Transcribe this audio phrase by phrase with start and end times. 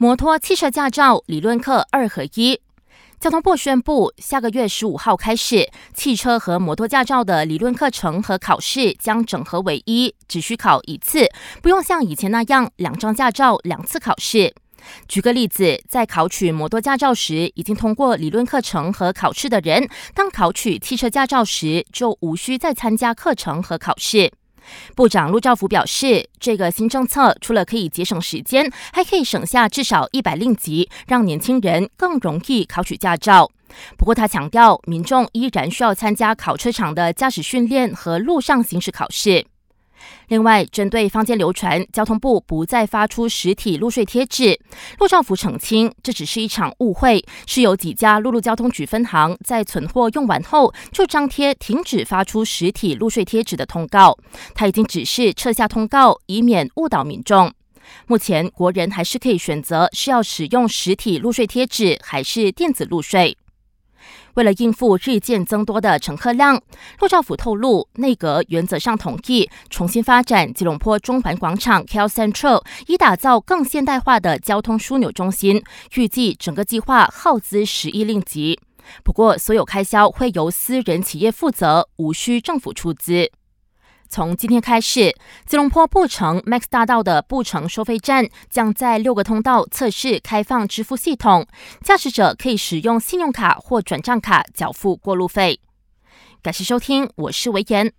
[0.00, 2.60] 摩托汽车驾照理论课二合一，
[3.18, 11.26] 交通部宣布，下个月十五号开始，汽车和摩托驾照的理论课程和考试将整合为一，只需考一次，
[11.60, 14.54] 不用像以前那样两张驾照两次考试。
[15.08, 24.30] 举个例子，在考取摩托驾照时已经通过理论课程和考试的人，当考取汽车驾照时就无需再参加课程和考试。
[24.94, 33.50] 部长陆兆福表示，这个新政策除了可以节省时间，还可以省下至少一百令吉，让年轻人更容易考取驾照。
[33.96, 39.44] 不过，他强调，民众依然需要参加考车场的驾驶训练和路上行驶考试。
[40.28, 44.58] 另外，针对坊间流传交通部不再发出实体路税贴纸，
[44.98, 54.16] 陆兆福澄清，这只是一场误会，是有几家陆路交通局分行在存货用完后就张贴停止发出实体路税贴纸的通告。
[54.54, 57.52] 他已经指示撤下通告，以免误导民众。
[58.06, 63.34] 目前，国人还是可以选择是要使用实体路税贴纸还是电子路税。
[64.38, 66.62] 为了应付日渐增多的乘客量，
[67.00, 75.60] 陆兆福透露，内阁原则上同意重新发展吉隆坡中环广场 （KL Central），以打造更现代化的交通枢纽中心。
[75.96, 78.60] 预计整个计划耗资十亿令吉，
[79.02, 83.32] 不过所有开销会由私人企业负责，无需政府出资。
[84.08, 85.14] 从今天开始，
[85.46, 91.46] 吉隆坡布城 Max 大道的布城收费站将在六个通道测试开放支付系统，
[91.82, 95.60] 驾驶者可以使用信用卡或转账卡缴付过路费。
[96.42, 97.92] 感谢收听，我是维言。